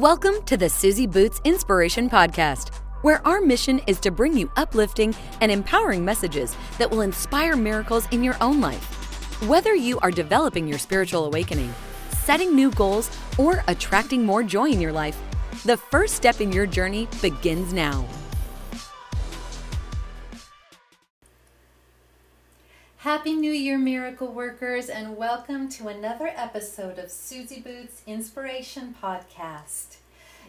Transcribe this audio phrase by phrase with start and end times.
[0.00, 2.68] Welcome to the Suzy Bootz Inspiration Podcast,
[3.00, 8.06] where our mission is to bring you uplifting and empowering messages that will inspire miracles
[8.10, 8.84] in your own life.
[9.48, 11.72] Whether you are developing your spiritual awakening,
[12.10, 15.18] setting new goals, or attracting more joy in your life,
[15.64, 18.06] the first step in your journey begins now.
[23.06, 29.98] Happy New Year, miracle workers, and welcome to another episode of Suzy Bootz Inspiration Podcast.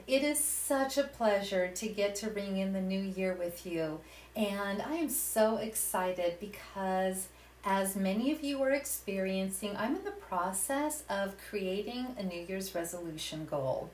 [0.07, 3.99] It is such a pleasure to get to ring in the new year with you,
[4.35, 7.27] and I am so excited because,
[7.63, 12.73] as many of you are experiencing, I'm in the process of creating a New Year's
[12.73, 13.91] resolution goal.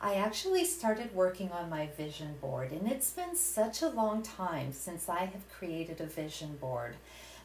[0.00, 4.72] I actually started working on my vision board, and it's been such a long time
[4.72, 6.96] since I have created a vision board.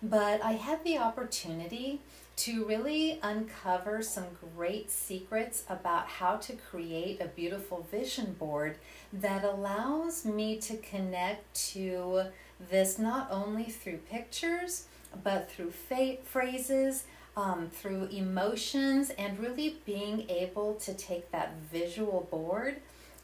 [0.03, 2.01] But I had the opportunity
[2.37, 8.77] to really uncover some great secrets about how to create a beautiful vision board
[9.13, 12.23] that allows me to connect to
[12.71, 14.85] this not only through pictures
[15.23, 17.03] but through phrases,
[17.35, 22.77] um, through emotions, and really being able to take that visual board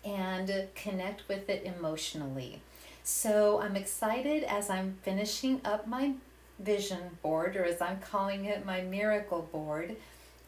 [0.03, 2.61] and connect with it emotionally.
[3.03, 6.13] So I'm excited as I'm finishing up my
[6.59, 9.95] vision board, or as I'm calling it, my miracle board,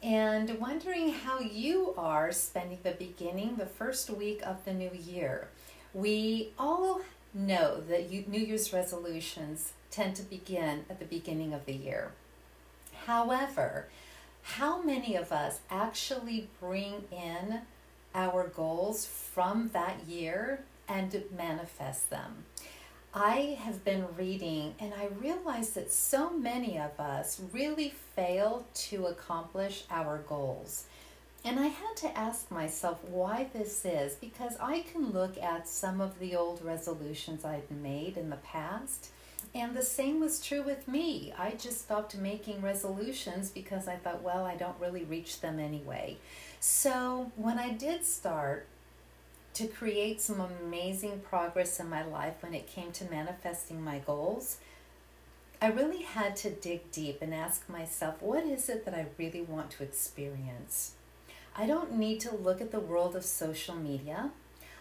[0.02, 5.50] and wondering how you are spending the beginning, the first week of the new year.
[5.94, 7.02] We all
[7.34, 12.12] know that New Year's resolutions tend to begin at the beginning of the year.
[13.06, 13.88] However,
[14.42, 17.62] how many of us actually bring in
[18.16, 22.46] our goals from that year and manifest them?
[23.14, 29.08] I have been reading and I realize that so many of us really fail to
[29.08, 30.86] accomplish our goals.
[31.44, 36.02] And I had to ask myself why this is because I can look at some
[36.02, 39.10] of the old resolutions I'd made in the past,
[39.56, 41.34] and the same was true with me.
[41.38, 46.18] I just stopped making resolutions because I thought, well, I don't really reach them anyway.
[46.60, 48.68] So when I did start
[49.60, 54.56] to create some amazing progress in my life when it came to manifesting my goals,
[55.62, 59.42] I really had to dig deep and ask myself, what is it that I really
[59.42, 60.94] want to experience?
[61.58, 64.32] I don't need to look at the world of social media.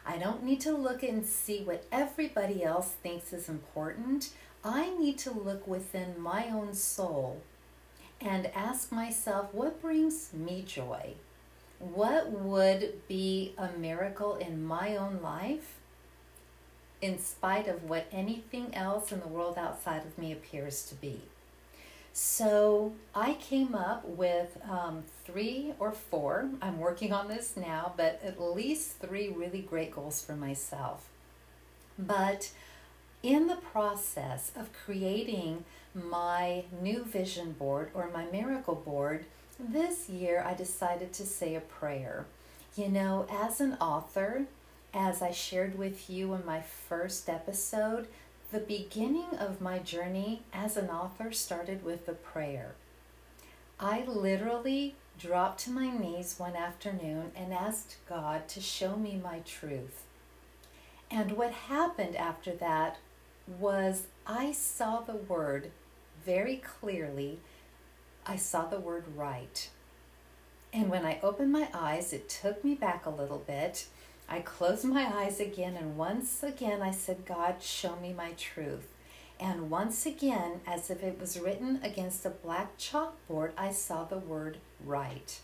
[0.06, 4.30] I don't need to look and see what everybody else thinks is important.
[4.64, 7.42] I need to look within my own soul
[8.20, 11.14] and ask myself, what brings me joy?
[11.78, 15.76] What would be a miracle in my own life
[17.00, 21.22] in spite of what anything else in the world outside of me appears to be?
[22.12, 26.48] So I came up with um, three or four.
[26.60, 31.08] I'm working on this now, but at least three really great goals for myself.
[31.96, 32.50] But
[33.22, 35.64] in the process of creating
[35.94, 39.26] my new vision board or my miracle board,
[39.58, 42.26] this year I decided to say a prayer.
[42.76, 44.44] You know, as an author,
[44.94, 48.06] as I shared with you in my first episode,
[48.50, 52.74] the beginning of my journey as an author started with a prayer.
[53.80, 59.40] I literally dropped to my knees one afternoon and asked God to show me my
[59.40, 60.04] truth.
[61.10, 62.98] And what happened after that
[63.46, 65.70] was I saw the word
[66.24, 67.40] very clearly
[68.28, 69.70] I saw the word right.
[70.70, 73.86] And when I opened my eyes, it took me back a little bit.
[74.28, 78.92] I closed my eyes again, and once again I said, God, show me my truth.
[79.40, 84.18] And once again, as if it was written against a black chalkboard, I saw the
[84.18, 85.40] word right.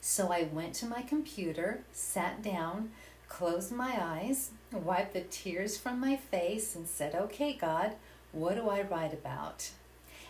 [0.00, 2.90] So I went to my computer, sat down,
[3.28, 7.94] closed my eyes, wiped the tears from my face, and said, Okay, God,
[8.32, 9.70] what do I write about?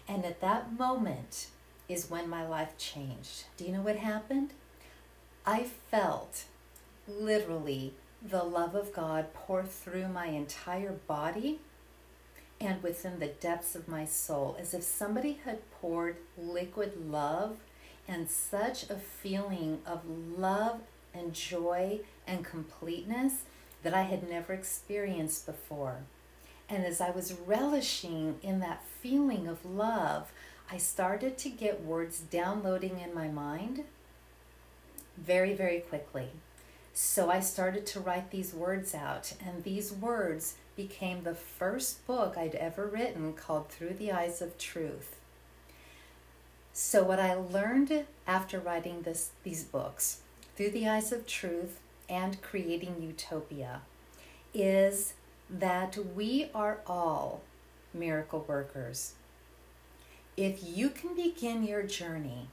[0.09, 1.49] And at that moment
[1.89, 3.45] is when my life changed.
[3.57, 4.51] Do you know what happened?
[5.47, 6.45] I felt
[7.09, 11.61] literally the love of God pour through my entire body
[12.61, 17.57] and within the depths of my soul, as if somebody had poured liquid love
[18.07, 20.81] and such a feeling of love
[21.13, 23.43] and joy and completeness
[23.83, 26.03] that I had never experienced before.
[26.69, 30.33] And as I was relishing in that feeling of love,
[30.71, 33.85] I started to get words downloading in my mind
[35.19, 36.29] very, very quickly.
[36.95, 42.37] So I started to write these words out, and these words became the first book
[42.37, 45.17] I'd ever written called Through the Eyes of Truth.
[46.73, 50.21] So what I learned after writing this these books,
[50.57, 53.83] Through the Eyes of Truth and creating utopia
[54.55, 55.15] is
[55.53, 57.43] that we are all
[57.93, 59.13] miracle workers.
[60.37, 62.49] If you can begin your journey,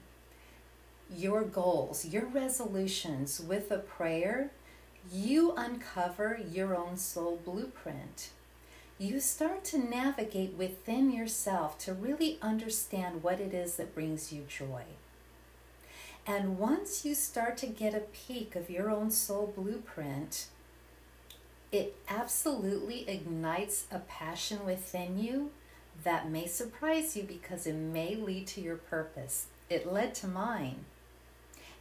[1.09, 4.51] your goals, your resolutions with a prayer,
[5.11, 8.31] you uncover your own soul blueprint.
[8.97, 14.43] You start to navigate within yourself to really understand what it is that brings you
[14.47, 14.83] joy.
[16.27, 20.47] And once you start to get a peek of your own soul blueprint,
[21.71, 25.51] it absolutely ignites a passion within you
[26.03, 29.47] that may surprise you because it may lead to your purpose.
[29.69, 30.85] It led to mine.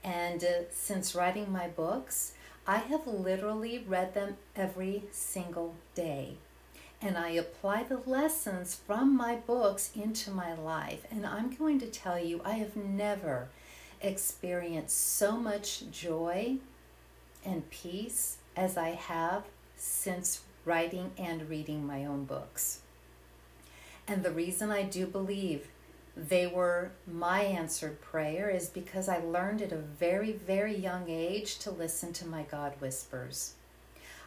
[0.04, 2.32] And uh, since writing my books,
[2.66, 6.34] I have literally read them every single day.
[7.00, 11.04] And I apply the lessons from my books into my life.
[11.10, 13.48] And I'm going to tell you, I have never
[14.02, 16.56] experienced so much joy
[17.44, 19.44] and peace as I have
[19.78, 22.80] since writing and reading my own books.
[24.06, 25.68] And the reason I do believe
[26.16, 31.58] they were my answered prayer is because I learned at a very, very young age
[31.60, 33.54] to listen to my God whispers.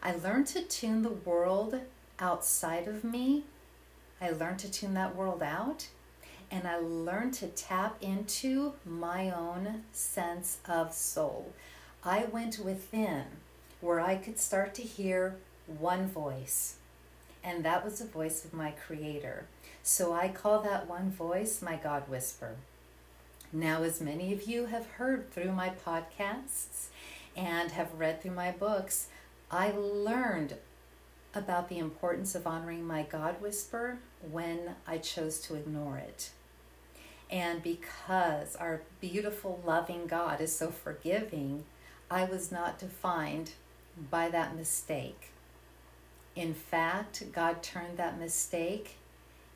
[0.01, 1.81] I learned to tune the world
[2.17, 3.43] outside of me.
[4.21, 5.89] I learned to tune that world out.
[6.49, 11.53] And I learned to tap into my own sense of soul.
[12.03, 13.25] I went within
[13.81, 15.35] where I could start to hear
[15.67, 16.75] one voice,
[17.43, 19.45] and that was the voice of my Creator.
[19.83, 22.55] So I call that one voice my God whisper.
[23.51, 26.87] Now, as many of you have heard through my podcasts
[27.35, 29.07] and have read through my books,
[29.49, 30.55] I learned
[31.33, 33.97] about the importance of honoring my God whisper
[34.29, 36.29] when I chose to ignore it.
[37.29, 41.63] And because our beautiful, loving God is so forgiving,
[42.09, 43.51] I was not defined
[44.09, 45.29] by that mistake.
[46.35, 48.95] In fact, God turned that mistake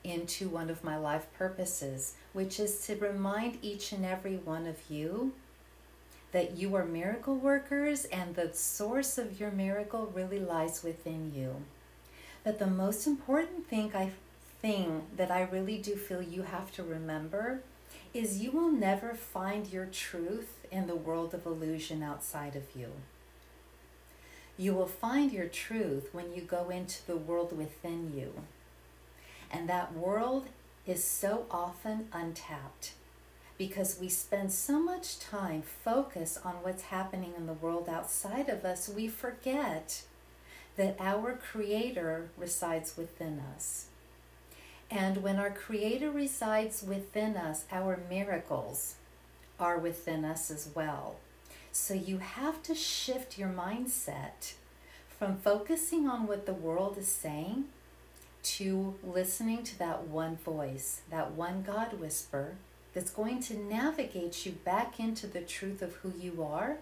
[0.04, 4.78] into one of my life purposes, which is to remind each and every one of
[4.90, 5.34] you
[6.32, 11.56] that you are miracle workers and the source of your miracle really lies within you.
[12.44, 14.12] That the most important thing I
[14.62, 17.62] thing that I really do feel you have to remember
[18.14, 22.92] is you will never find your truth in the world of illusion outside of you.
[24.58, 28.34] You will find your truth when you go into the world within you.
[29.52, 30.48] And that world
[30.86, 32.94] is so often untapped
[33.58, 38.66] because we spend so much time focused on what's happening in the world outside of
[38.66, 40.04] us, we forget
[40.76, 43.86] that our Creator resides within us.
[44.92, 48.96] And when our Creator resides within us, our miracles
[49.58, 51.16] are within us as well.
[51.78, 54.54] So you have to shift your mindset
[55.20, 57.66] from focusing on what the world is saying
[58.44, 62.56] to listening to that one voice, that one God whisper
[62.94, 66.78] that's going to navigate you back into the truth of who you are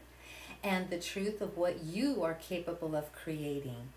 [0.64, 3.90] and the truth of what you are capable of creating.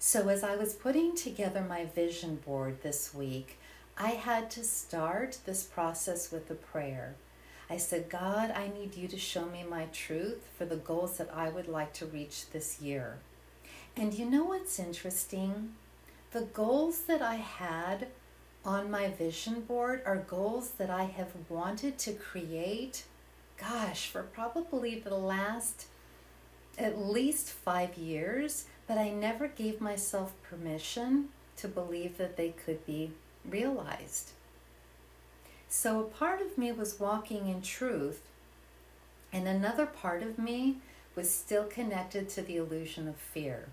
[0.00, 3.60] So, as I was putting together my vision board this week,
[3.96, 7.14] I had to start this process with a prayer.
[7.68, 11.30] I said, God, I need you to show me my truth for the goals that
[11.34, 13.18] I would like to reach this year.
[13.96, 15.72] And you know what's interesting?
[16.32, 18.08] The goals that I had
[18.64, 23.04] on my vision board are goals that I have wanted to create,
[23.58, 25.86] gosh, for probably the last
[26.78, 32.84] at least five years, but I never gave myself permission to believe that they could
[32.86, 33.12] be
[33.44, 34.32] realized.
[35.68, 38.22] So a part of me was walking in truth,
[39.32, 40.78] and another part of me
[41.14, 43.68] was still connected to the illusion of fear.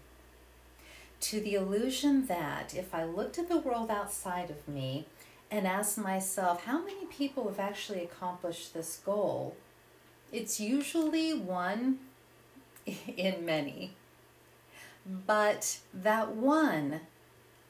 [1.21, 5.05] To the illusion that if I looked at the world outside of me
[5.51, 9.55] and asked myself, how many people have actually accomplished this goal?
[10.31, 12.00] It's usually one
[13.17, 13.93] in many.
[15.05, 17.01] But that one,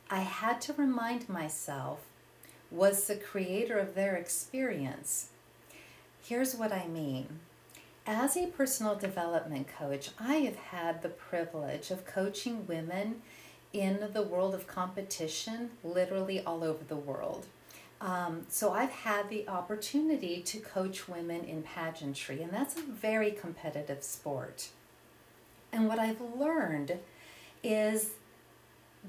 [0.10, 2.00] I had to remind myself
[2.74, 5.30] was the creator of their experience.
[6.22, 7.40] Here's what I mean.
[8.06, 13.22] As a personal development coach, I have had the privilege of coaching women
[13.72, 17.46] in the world of competition literally all over the world.
[18.02, 23.32] Um, so I've had the opportunity to coach women in pageantry, and that's a very
[23.32, 24.68] competitive sport.
[25.72, 27.00] And what I've learned
[27.64, 28.12] is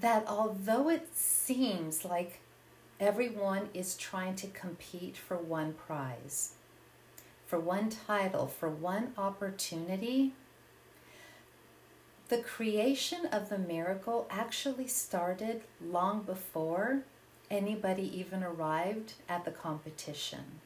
[0.01, 2.41] that although it seems like
[3.05, 6.53] Everyone is trying to compete for one prize,
[7.45, 10.33] for one title, for one opportunity.
[12.31, 17.03] the creation of the miracle actually started long before
[17.51, 20.61] anybody even arrived at the competition.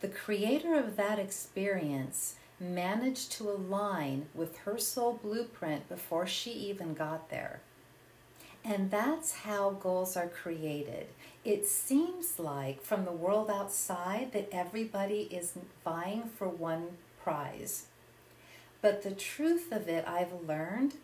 [0.00, 6.94] The creator of that experience managed to align with her soul blueprint before she even
[6.94, 7.60] got there.
[8.66, 11.06] And that's how goals are created.
[11.44, 15.52] It seems like from the world outside that everybody is
[15.84, 16.88] vying for one
[17.22, 17.86] prize.
[18.82, 20.94] But the truth of it, I've learned,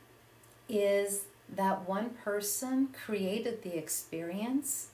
[0.68, 4.88] is that one person created the experience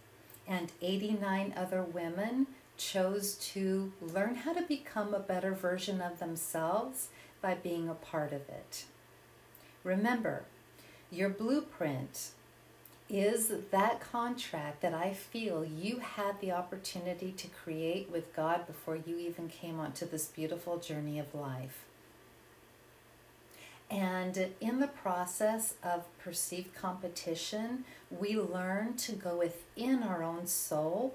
[0.46, 7.08] and 89 other women chose to learn how to become a better version of themselves
[7.40, 8.84] by being a part of it.
[9.84, 10.44] Remember,
[11.10, 12.32] your blueprint
[13.10, 18.96] is that contract that I feel you had the opportunity to create with God before
[18.96, 21.84] you even came onto this beautiful journey of life.
[23.90, 31.14] And in the process of perceived competition, we learn to go within our own soul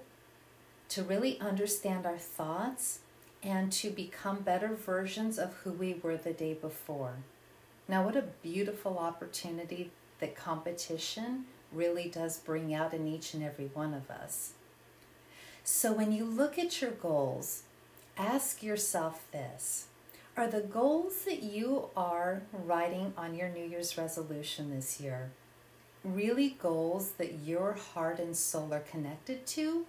[0.90, 3.00] to really understand our thoughts
[3.44, 7.18] and to become better versions of who we were the day before.
[7.88, 13.70] Now, what a beautiful opportunity that competition really does bring out in each and every
[13.74, 14.54] one of us.
[15.64, 17.64] So, when you look at your goals,
[18.18, 19.88] ask yourself this
[20.36, 25.32] Are the goals that you are writing on your New Year's resolution this year
[26.04, 29.86] really goals that your heart and soul are connected to?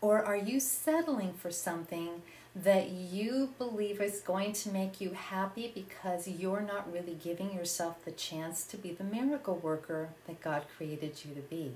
[0.00, 2.22] Or are you settling for something
[2.62, 8.04] that you believe is going to make you happy because you're not really giving yourself
[8.04, 11.74] the chance to be the miracle worker that God created you to be?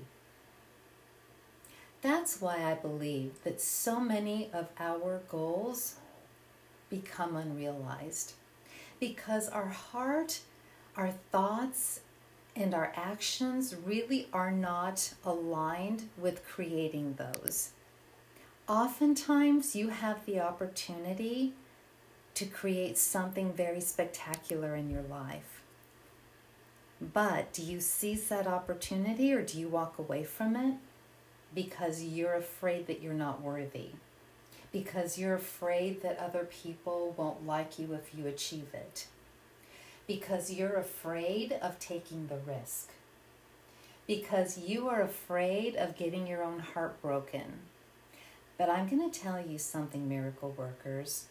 [2.01, 5.95] That's why I believe that so many of our goals
[6.89, 8.33] become unrealized.
[8.99, 10.41] Because our heart,
[10.97, 12.01] our thoughts,
[12.55, 17.71] and our actions really are not aligned with creating those
[18.67, 21.53] oftentimes you have the opportunity
[22.35, 25.61] to create something very spectacular in your life.
[27.01, 30.75] But do you seize that opportunity or do you walk away from it
[31.53, 33.89] because you're afraid that you're not worthy?
[34.71, 39.07] Because you're afraid that other people won't like you if you achieve it?
[40.07, 42.89] Because you're afraid of taking the risk?
[44.07, 47.59] Because you are afraid of getting your own heart broken?
[48.63, 51.25] But I'm going to tell you something, miracle workers.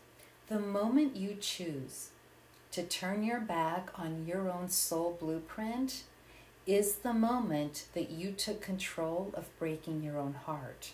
[0.49, 2.11] The moment you choose
[2.73, 6.03] to turn your back on your own soul blueprint
[6.67, 10.93] is the moment that you took control of breaking your own heart.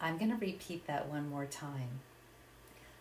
[0.00, 1.98] I'm going to repeat that one more time.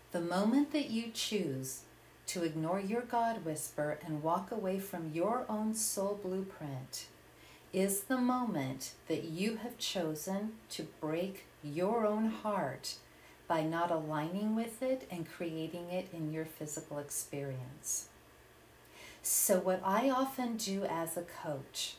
[0.10, 1.82] The moment that you choose
[2.26, 7.06] to ignore your God whisper and walk away from your own soul blueprint
[7.72, 12.96] is the moment that you have chosen to break your own heart
[13.48, 18.08] by not aligning with it and creating it in your physical experience.
[19.22, 21.96] So, what I often do as a coach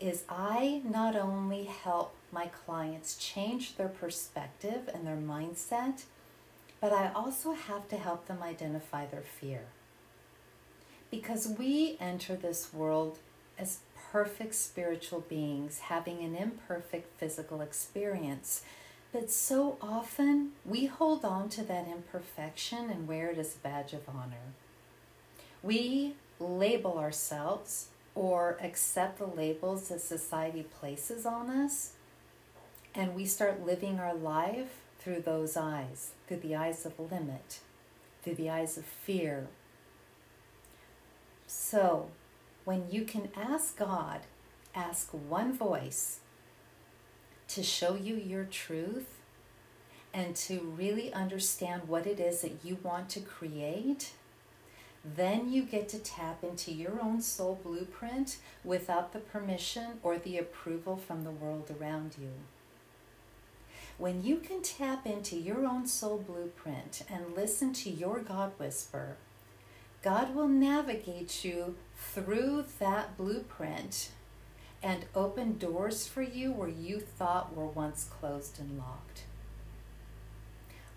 [0.00, 6.02] is I not only help my clients change their perspective and their mindset,
[6.80, 9.62] but I also have to help them identify their fear.
[11.10, 13.18] Because we enter this world
[13.56, 13.78] as
[14.14, 18.62] perfect spiritual beings having an imperfect physical experience.
[19.12, 23.92] But so often we hold on to that imperfection and wear it as a badge
[23.92, 24.52] of honor.
[25.64, 31.94] We label ourselves or accept the labels that society places on us,
[32.94, 37.58] and we start living our life through those eyes, through the eyes of limit,
[38.22, 39.48] through the eyes of fear.
[41.48, 42.10] So,
[42.64, 44.20] when you can ask God,
[44.74, 46.20] ask one voice
[47.48, 49.20] to show you your truth
[50.12, 54.12] and to really understand what it is that you want to create,
[55.04, 60.38] then you get to tap into your own soul blueprint without the permission or the
[60.38, 62.30] approval from the world around you.
[63.98, 69.16] When you can tap into your own soul blueprint and listen to your God whisper,
[70.04, 74.10] God will navigate you through that blueprint
[74.82, 79.22] and open doors for you where you thought were once closed and locked.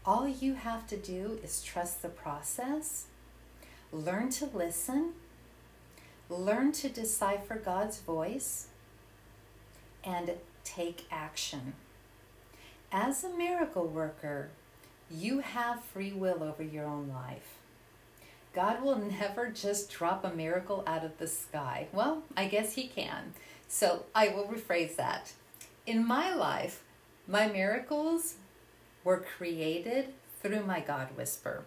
[0.05, 3.05] All you have to do is trust the process,
[3.93, 5.13] learn to listen,
[6.29, 8.67] learn to decipher God's voice,
[10.03, 10.31] and
[10.65, 11.75] take action.
[12.91, 14.49] As a miracle worker,
[15.09, 17.56] you have free will over your own life.
[18.57, 21.89] God will never just drop a miracle out of the sky.
[21.93, 23.33] Well, I guess He can.
[23.67, 25.31] So I will rephrase that.
[25.85, 26.81] In my life,
[27.27, 28.37] my miracles
[29.03, 30.07] were created
[30.41, 31.65] through my God whisper.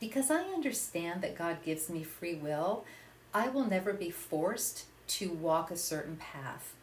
[0.00, 2.84] Because I understand that God gives me free will,
[3.32, 6.74] I will never be forced to walk a certain path.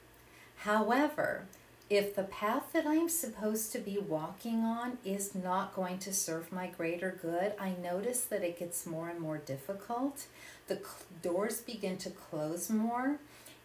[0.60, 1.48] However,
[1.90, 6.52] if the path that I'm supposed to be walking on is not going to serve
[6.52, 10.26] my greater good, I notice that it gets more and more difficult.
[10.68, 10.80] The
[11.22, 13.20] doors begin to close more.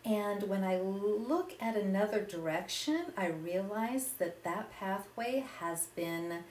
[0.04, 6.44] And when I look at another direction, I realize that that pathway has been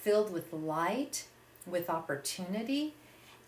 [0.00, 1.26] filled with light,
[1.66, 2.94] with opportunity,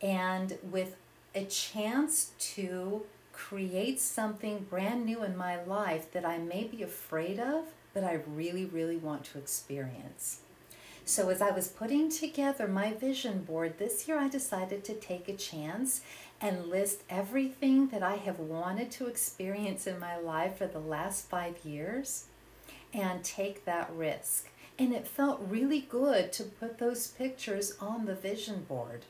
[0.02, 0.96] and with
[1.34, 3.04] a chance to
[3.48, 8.20] create something brand new in my life that I may be afraid of, but I
[8.26, 10.40] really, really want to experience.
[11.06, 15.28] So, as I was putting together my vision board this year, I decided to take
[15.28, 16.02] a chance
[16.40, 21.28] and list everything that I have wanted to experience in my life for the last
[21.28, 22.26] five years
[22.92, 24.48] and take that risk.
[24.78, 29.06] And it felt really good to put those pictures on the vision board.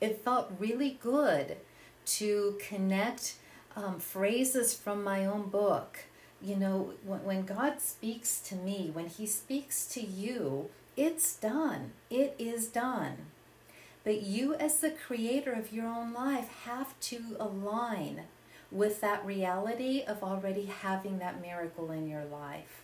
[0.00, 1.58] It felt really good
[2.06, 3.36] to connect
[3.76, 5.98] um, phrases from my own book.
[6.40, 11.92] You know, when, when God speaks to me, when He speaks to you, it's done.
[12.10, 13.26] It is done.
[14.04, 18.24] But you, as the creator of your own life, have to align
[18.70, 22.82] with that reality of already having that miracle in your life.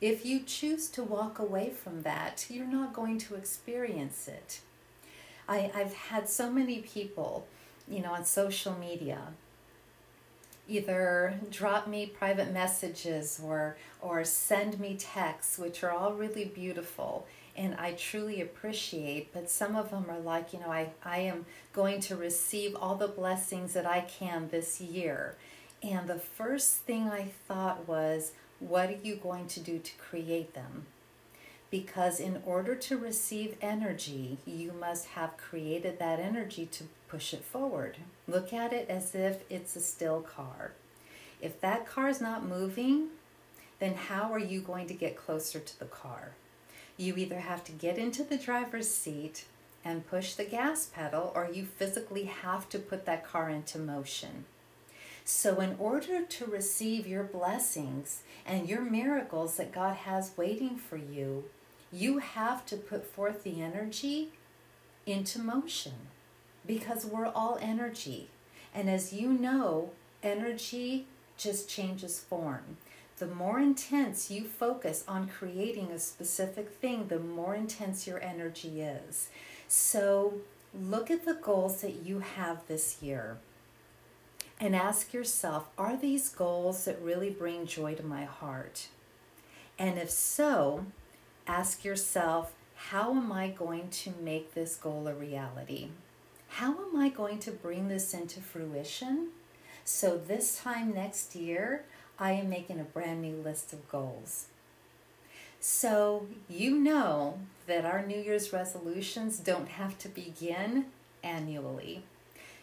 [0.00, 4.60] If you choose to walk away from that, you're not going to experience it.
[5.48, 7.46] I, I've had so many people
[7.88, 9.18] you know, on social media.
[10.68, 17.26] Either drop me private messages or or send me texts, which are all really beautiful
[17.56, 19.32] and I truly appreciate.
[19.32, 22.96] But some of them are like, you know, I, I am going to receive all
[22.96, 25.36] the blessings that I can this year.
[25.82, 30.54] And the first thing I thought was, what are you going to do to create
[30.54, 30.86] them?
[31.70, 37.44] Because in order to receive energy, you must have created that energy to push it
[37.44, 37.98] forward.
[38.28, 40.72] Look at it as if it's a still car.
[41.40, 43.08] If that car is not moving,
[43.78, 46.32] then how are you going to get closer to the car?
[46.96, 49.44] You either have to get into the driver's seat
[49.84, 54.46] and push the gas pedal, or you physically have to put that car into motion.
[55.24, 60.96] So, in order to receive your blessings and your miracles that God has waiting for
[60.96, 61.44] you,
[61.96, 64.28] you have to put forth the energy
[65.06, 65.94] into motion
[66.66, 68.28] because we're all energy.
[68.74, 69.90] And as you know,
[70.22, 71.06] energy
[71.38, 72.76] just changes form.
[73.18, 78.82] The more intense you focus on creating a specific thing, the more intense your energy
[78.82, 79.30] is.
[79.66, 80.34] So
[80.78, 83.38] look at the goals that you have this year
[84.60, 88.88] and ask yourself are these goals that really bring joy to my heart?
[89.78, 90.84] And if so,
[91.46, 95.88] ask yourself, how am I going to make this goal a reality?
[96.48, 99.28] How am I going to bring this into fruition?
[99.84, 101.84] So, this time next year,
[102.18, 104.46] I am making a brand new list of goals.
[105.60, 110.86] So, you know that our New Year's resolutions don't have to begin
[111.22, 112.02] annually.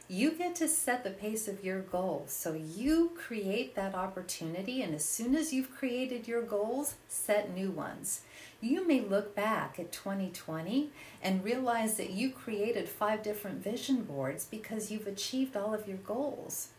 [0.07, 2.33] You get to set the pace of your goals.
[2.33, 7.71] So, you create that opportunity, and as soon as you've created your goals, set new
[7.71, 8.21] ones
[8.63, 10.89] you may look back at 2020
[11.21, 15.97] and realize that you created five different vision boards because you've achieved all of your
[15.97, 16.69] goals.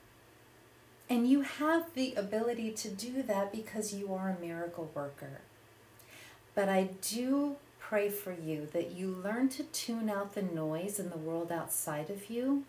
[1.10, 5.42] And you have the ability to do that because you are a miracle worker.
[6.54, 11.10] But I do pray for you that you learn to tune out the noise in
[11.10, 12.64] the world outside of you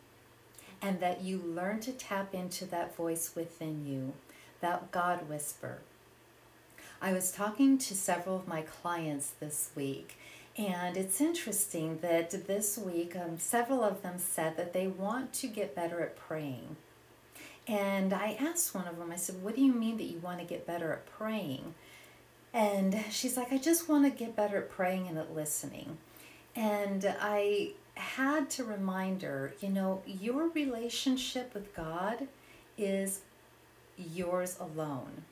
[0.82, 4.14] and that you learn to tap into that voice within you,
[4.62, 5.80] that God whisper
[7.02, 10.18] I was talking to several of my clients this week,
[10.58, 15.48] and it's interesting that this week um, several of them said that they want to
[15.48, 16.78] get better at praying.
[17.68, 20.40] And I asked one of them, I said, What do you mean that you want
[20.40, 21.76] to get better at praying?
[22.54, 25.98] And she's like, I just want to get better at praying and at listening.
[26.56, 32.28] And I had to remind her, you know, your relationship with God
[32.78, 33.22] is
[33.98, 35.24] yours alone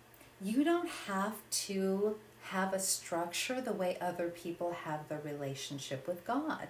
[0.44, 6.26] you don't have to have a structure the way other people have their relationship with
[6.28, 6.68] God.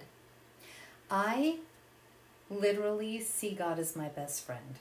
[1.10, 1.58] I
[2.50, 4.76] literally see God as my best friend.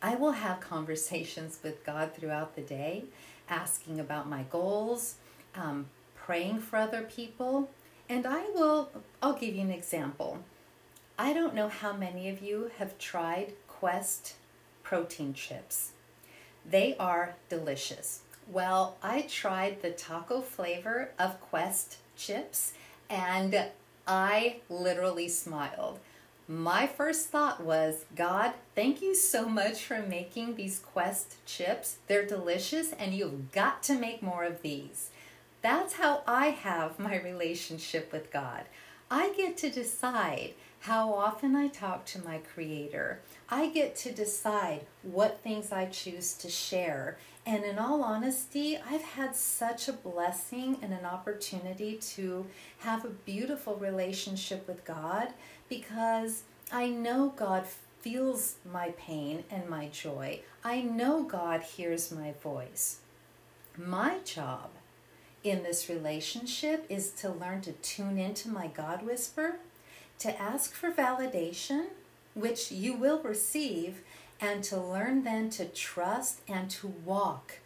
[0.00, 3.04] I will have conversations with God throughout the day,
[3.48, 5.16] asking about my goals,
[5.54, 7.68] um, praying for other people.
[8.14, 10.38] And I will, I'll give you an example.
[11.18, 14.34] I don't know how many of you have tried Quest
[14.84, 15.90] protein chips.
[16.64, 18.20] They are delicious.
[18.46, 22.74] Well, I tried the taco flavor of Quest chips
[23.10, 23.64] and
[24.06, 25.98] I literally smiled.
[26.46, 31.98] My first thought was, God, thank you so much for making these Quest chips.
[32.06, 35.10] They're delicious and you've got to make more of these.
[35.64, 38.64] That's how I have my relationship with God.
[39.10, 43.22] I get to decide how often I talk to my Creator.
[43.48, 47.16] I get to decide what things I choose to share.
[47.46, 52.44] And in all honesty, I've had such a blessing and an opportunity to
[52.80, 55.28] have a beautiful relationship with God
[55.70, 57.64] because I know God
[58.02, 60.40] feels my pain and my joy.
[60.62, 62.98] I know God hears my voice.
[63.78, 64.68] My job
[65.44, 69.56] in this relationship is to learn to tune into my God whisper,
[70.18, 71.88] to ask for validation,
[72.34, 74.00] which you will receive,
[74.40, 77.58] and to learn then to trust and to walk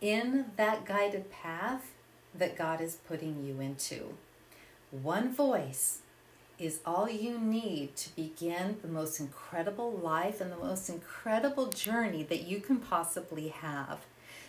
[0.00, 1.92] in that guided path
[2.34, 4.14] that God is putting you into.
[4.90, 6.00] One voice
[6.58, 12.22] is all you need to begin the most incredible life and the most incredible journey
[12.22, 13.98] that you can possibly have.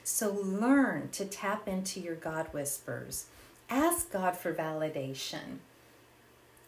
[0.10, 3.26] So learn to tap into your God whispers.
[3.70, 5.58] Ask God for validation.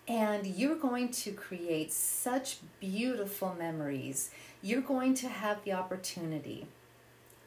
[0.09, 4.31] And you're going to create such beautiful memories.
[4.61, 6.67] You're going to have the opportunity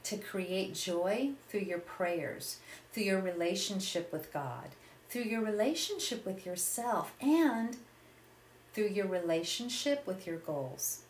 [0.05, 2.57] to create joy through your prayers,
[2.91, 4.71] through your relationship with God,
[5.11, 7.77] through your relationship with yourself, and
[8.73, 11.03] through your relationship with your goals.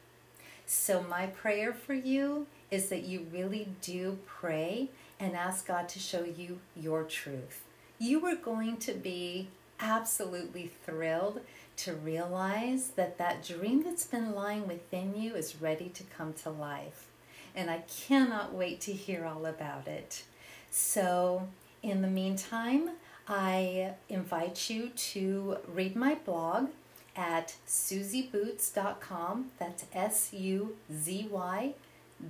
[0.67, 4.89] So, my prayer for you is that you really do pray
[5.21, 7.63] and ask God to show you your truth.
[7.99, 11.43] You are going to be absolutely thrilled
[11.77, 16.51] to realize that that dream that's been lying within you is ready to come to
[16.51, 17.09] life.
[17.55, 20.23] And I cannot wait to hear all about it.
[20.71, 21.49] So,
[21.83, 22.93] in the meantime,
[23.29, 26.71] I invite you to read my blog
[27.15, 29.51] at suzybootz.com.
[29.59, 31.75] That's S U Z Y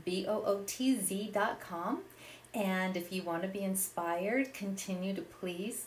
[0.05, 2.01] B O O T Z.com.
[2.55, 5.87] And if you want to be inspired, continue to please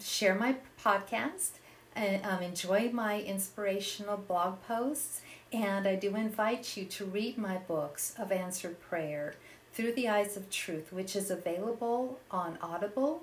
[0.00, 1.52] share my podcast
[1.94, 5.22] and um, enjoy my inspirational blog posts.
[5.52, 9.34] And I do invite you to read my books of answered prayer
[9.72, 13.22] through the eyes of truth, which is available on Audible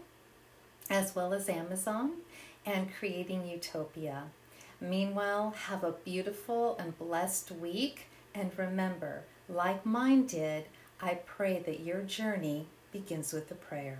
[0.89, 2.13] as well as Amazon
[2.65, 4.25] and Creating Utopia.
[4.79, 8.07] Meanwhile, have a beautiful and blessed week.
[8.35, 10.65] And remember, like mine did,
[11.01, 13.99] I pray that your journey begins with a prayer.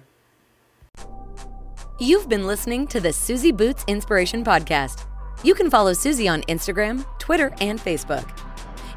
[2.00, 5.06] You've been listening to the Suzy Bootz Inspiration Podcast.
[5.44, 8.28] You can follow Suzy on Instagram, Twitter, and Facebook.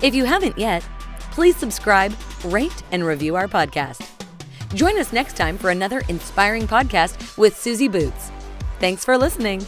[0.02, 0.86] If you haven't yet,
[1.32, 4.08] please subscribe, rate, and review our podcast.
[4.74, 8.30] Join us next time for another inspiring podcast with Suzy Bootz.
[8.78, 9.64] Thanks for listening.